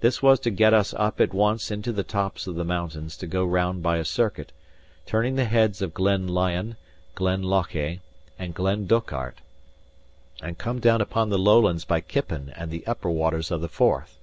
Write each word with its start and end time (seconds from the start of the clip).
This 0.00 0.22
was 0.22 0.38
to 0.40 0.50
get 0.50 0.74
us 0.74 0.92
up 0.92 1.18
at 1.18 1.32
once 1.32 1.70
into 1.70 1.92
the 1.92 2.02
tops 2.04 2.46
of 2.46 2.56
the 2.56 2.62
mountains: 2.64 3.16
to 3.16 3.26
go 3.26 3.42
round 3.42 3.82
by 3.82 3.96
a 3.96 4.04
circuit, 4.04 4.52
turning 5.06 5.34
the 5.36 5.46
heads 5.46 5.80
of 5.80 5.94
Glen 5.94 6.28
Lyon, 6.28 6.76
Glen 7.14 7.40
Lochay, 7.42 8.00
and 8.38 8.54
Glen 8.54 8.86
Dochart, 8.86 9.36
and 10.42 10.58
come 10.58 10.78
down 10.78 11.00
upon 11.00 11.30
the 11.30 11.38
lowlands 11.38 11.86
by 11.86 12.02
Kippen 12.02 12.52
and 12.54 12.70
the 12.70 12.86
upper 12.86 13.08
waters 13.08 13.50
of 13.50 13.62
the 13.62 13.68
Forth. 13.70 14.18